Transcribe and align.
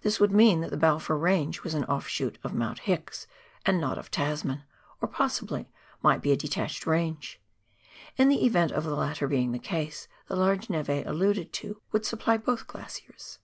This 0.00 0.18
would 0.18 0.32
mean 0.32 0.62
that 0.62 0.70
the 0.70 0.78
Balfour 0.78 1.18
Range 1.18 1.62
was 1.62 1.74
an 1.74 1.84
offshoot 1.84 2.38
of 2.42 2.54
Mount 2.54 2.78
Hicks 2.78 3.26
and 3.66 3.78
not 3.78 3.98
of 3.98 4.10
Tasman, 4.10 4.62
or 5.02 5.06
possibly 5.08 5.68
might 6.00 6.22
be 6.22 6.32
a 6.32 6.36
detached 6.38 6.86
range. 6.86 7.38
In 8.16 8.30
the 8.30 8.46
event 8.46 8.72
of 8.72 8.84
the 8.84 8.96
latter 8.96 9.28
being 9.28 9.52
the 9.52 9.58
case 9.58 10.08
the 10.28 10.34
large 10.34 10.70
neve 10.70 10.88
alluded 11.06 11.52
to 11.52 11.82
would 11.92 12.06
supply 12.06 12.38
both 12.38 12.66
glaciers. 12.66 13.38